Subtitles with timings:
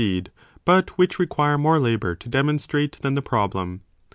[0.01, 0.31] deed,
[0.65, 3.81] but which require more labour to demonstrate than the problem.